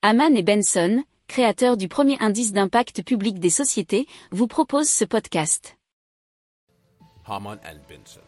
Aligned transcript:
Haman 0.00 0.36
et 0.36 0.44
Benson, 0.44 1.02
créateurs 1.26 1.76
du 1.76 1.88
premier 1.88 2.16
indice 2.20 2.52
d'impact 2.52 3.02
public 3.02 3.40
des 3.40 3.50
sociétés, 3.50 4.06
vous 4.30 4.46
proposent 4.46 4.88
ce 4.88 5.04
podcast. 5.04 5.76
Haman 7.26 7.58
and 7.64 7.78
Benson. 7.88 8.20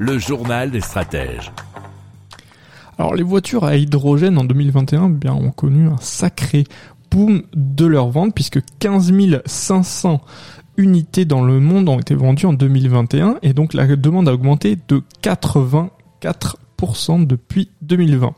Le 0.00 0.18
journal 0.18 0.72
des 0.72 0.80
stratèges. 0.80 1.52
Alors 2.98 3.14
les 3.14 3.22
voitures 3.22 3.62
à 3.62 3.76
hydrogène 3.76 4.36
en 4.36 4.42
2021 4.42 5.06
eh 5.06 5.12
bien, 5.12 5.32
ont 5.32 5.52
connu 5.52 5.86
un 5.86 5.98
sacré 5.98 6.64
boom 7.08 7.44
de 7.54 7.86
leur 7.86 8.08
vente 8.08 8.34
puisque 8.34 8.58
15 8.80 9.12
500 9.46 10.20
unités 10.76 11.24
dans 11.24 11.44
le 11.44 11.60
monde 11.60 11.88
ont 11.88 12.00
été 12.00 12.16
vendues 12.16 12.46
en 12.46 12.52
2021 12.52 13.36
et 13.42 13.52
donc 13.52 13.74
la 13.74 13.86
demande 13.94 14.28
a 14.28 14.34
augmenté 14.34 14.76
de 14.88 15.04
84% 15.22 16.56
depuis 17.26 17.70
2020. 17.82 18.34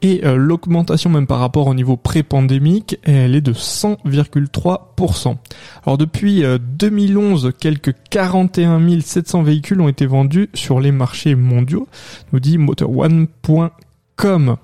Et 0.00 0.24
euh, 0.24 0.36
l'augmentation 0.36 1.10
même 1.10 1.26
par 1.26 1.40
rapport 1.40 1.66
au 1.66 1.74
niveau 1.74 1.96
pré-pandémique, 1.96 2.98
elle 3.02 3.34
est 3.34 3.40
de 3.40 3.52
100,3%. 3.52 5.36
Alors 5.84 5.98
depuis 5.98 6.44
2011, 6.76 7.46
euh, 7.46 7.50
quelques 7.50 7.94
41 8.10 9.00
700 9.00 9.42
véhicules 9.42 9.80
ont 9.80 9.88
été 9.88 10.06
vendus 10.06 10.50
sur 10.54 10.78
les 10.78 10.92
marchés 10.92 11.34
mondiaux, 11.34 11.88
nous 12.32 12.40
dit 12.40 12.58
MotorOne.com 12.58 13.70
comme 14.18 14.56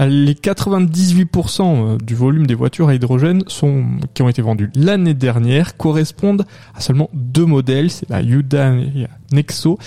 les 0.00 0.34
98% 0.34 1.62
euh, 1.62 1.96
du 1.96 2.14
volume 2.14 2.46
des 2.46 2.54
voitures 2.54 2.88
à 2.88 2.94
hydrogène 2.94 3.44
qui 3.44 4.22
ont 4.22 4.28
été 4.28 4.42
vendues 4.42 4.70
l'année 4.74 5.14
dernière 5.14 5.76
correspondent 5.76 6.44
à 6.74 6.80
seulement 6.80 7.08
deux 7.14 7.46
modèles, 7.46 7.90
c'est 7.90 8.10
la 8.10 8.20
Hyundai 8.20 9.08
Nexo 9.32 9.78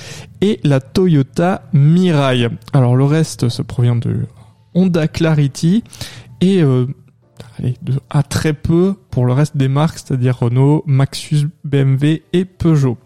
et 0.42 0.60
la 0.64 0.80
Toyota 0.80 1.64
Mirai. 1.74 2.48
Alors 2.74 2.96
le 2.96 3.04
reste 3.04 3.50
se 3.50 3.62
provient 3.62 3.98
de 3.98 4.26
Honda 4.74 5.10
Clarity 5.10 5.84
et 6.40 6.64
euh, 6.64 6.88
à 8.10 8.24
très 8.24 8.54
peu 8.54 8.96
pour 9.12 9.26
le 9.26 9.34
reste 9.34 9.58
des 9.58 9.68
marques, 9.68 10.00
c'est-à-dire 10.00 10.40
Renault, 10.40 10.84
Maxus, 10.88 11.48
BMW 11.66 12.22
et 12.32 12.46
Peugeot. 12.46 12.98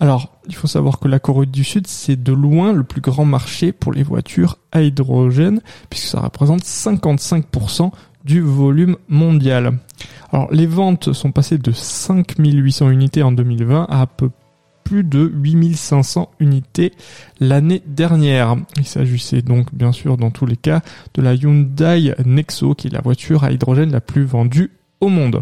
Alors, 0.00 0.36
il 0.46 0.54
faut 0.54 0.66
savoir 0.66 0.98
que 0.98 1.08
la 1.08 1.18
Corée 1.18 1.46
du 1.46 1.64
Sud, 1.64 1.86
c'est 1.86 2.20
de 2.20 2.32
loin 2.32 2.72
le 2.72 2.84
plus 2.84 3.00
grand 3.00 3.24
marché 3.24 3.72
pour 3.72 3.92
les 3.92 4.02
voitures 4.02 4.58
à 4.72 4.82
hydrogène, 4.82 5.60
puisque 5.88 6.08
ça 6.08 6.20
représente 6.20 6.62
55% 6.62 7.90
du 8.24 8.40
volume 8.40 8.96
mondial. 9.08 9.78
Alors, 10.32 10.48
les 10.52 10.66
ventes 10.66 11.12
sont 11.12 11.30
passées 11.30 11.58
de 11.58 11.70
5800 11.70 12.90
unités 12.90 13.22
en 13.22 13.32
2020 13.32 13.86
à, 13.88 14.06
peu 14.06 14.30
plus 14.82 15.04
de 15.04 15.32
8500 15.34 16.30
unités 16.40 16.92
l'année 17.40 17.82
dernière. 17.86 18.56
Il 18.76 18.86
s'agissait 18.86 19.42
donc 19.42 19.74
bien 19.74 19.92
sûr 19.92 20.16
dans 20.16 20.30
tous 20.30 20.44
les 20.44 20.56
cas 20.56 20.82
de 21.14 21.22
la 21.22 21.34
Hyundai 21.34 22.14
Nexo 22.24 22.74
qui 22.74 22.88
est 22.88 22.92
la 22.92 23.00
voiture 23.00 23.44
à 23.44 23.50
hydrogène 23.50 23.90
la 23.90 24.02
plus 24.02 24.24
vendue 24.24 24.72
au 25.00 25.08
monde. 25.08 25.40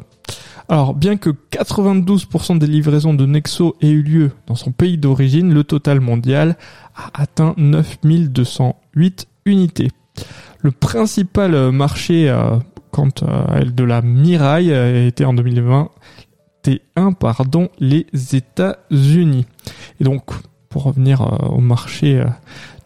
Alors, 0.69 0.95
bien 0.95 1.17
que 1.17 1.31
92% 1.31 2.59
des 2.59 2.67
livraisons 2.67 3.15
de 3.15 3.27
Nexo 3.27 3.77
aient 3.81 3.91
eu 3.91 4.03
lieu 4.03 4.31
dans 4.47 4.55
son 4.55 4.73
pays 4.73 4.99
d'origine, 4.99 5.53
le 5.53 5.65
total 5.65 6.01
mondial 6.01 6.57
a 6.95 7.23
atteint 7.23 7.55
9208 7.57 9.29
unités. 9.47 9.91
Le 10.61 10.71
principal 10.71 11.73
marché 11.73 12.29
euh, 12.29 12.59
quant 12.93 13.09
à 13.27 13.59
elle 13.59 13.75
de 13.75 13.85
la 13.85 14.03
Mirai 14.03 14.75
a 14.75 15.07
été 15.07 15.25
en 15.25 15.35
2021 15.35 17.13
pardon, 17.13 17.69
les 17.81 18.07
États-Unis. 18.33 19.47
Et 20.01 20.05
donc, 20.05 20.31
pour 20.69 20.85
revenir 20.85 21.23
euh, 21.23 21.49
au 21.49 21.61
marché 21.61 22.21
euh, 22.21 22.27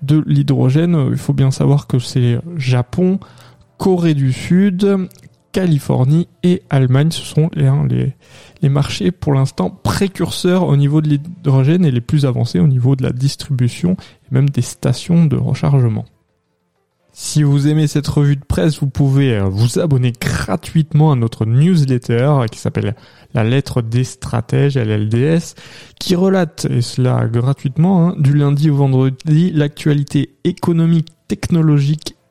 de 0.02 0.22
l'hydrogène, 0.26 1.08
il 1.10 1.18
faut 1.18 1.34
bien 1.34 1.50
savoir 1.50 1.86
que 1.86 1.98
c'est 1.98 2.38
Japon, 2.56 3.20
Corée 3.76 4.14
du 4.14 4.32
Sud, 4.32 5.08
Californie 5.56 6.28
et 6.42 6.60
Allemagne. 6.68 7.10
Ce 7.10 7.22
sont 7.22 7.48
les, 7.54 8.12
les, 8.60 8.68
marchés 8.68 9.10
pour 9.10 9.32
l'instant 9.32 9.70
précurseurs 9.70 10.64
au 10.64 10.76
niveau 10.76 11.00
de 11.00 11.08
l'hydrogène 11.08 11.86
et 11.86 11.90
les 11.90 12.02
plus 12.02 12.26
avancés 12.26 12.60
au 12.60 12.66
niveau 12.66 12.94
de 12.94 13.02
la 13.02 13.10
distribution 13.10 13.92
et 13.92 14.34
même 14.34 14.50
des 14.50 14.60
stations 14.60 15.24
de 15.24 15.36
rechargement. 15.36 16.04
Si 17.14 17.42
vous 17.42 17.68
aimez 17.68 17.86
cette 17.86 18.06
revue 18.06 18.36
de 18.36 18.44
presse, 18.44 18.80
vous 18.80 18.90
pouvez 18.90 19.34
euh, 19.34 19.44
vous 19.44 19.78
abonner 19.78 20.12
gratuitement 20.12 21.12
à 21.12 21.16
notre 21.16 21.46
newsletter 21.46 22.44
qui 22.52 22.58
s'appelle 22.58 22.94
La 23.32 23.42
lettre 23.42 23.80
des 23.80 24.04
stratèges, 24.04 24.76
LLDS, 24.76 25.54
qui 25.98 26.16
relate, 26.16 26.66
et 26.68 26.82
cela 26.82 27.26
gratuitement, 27.28 28.08
hein, 28.08 28.14
du 28.18 28.34
lundi 28.34 28.68
au 28.68 28.76
vendredi, 28.76 29.52
l'actualité 29.52 30.36
économique, 30.44 31.08
technologique 31.28 32.15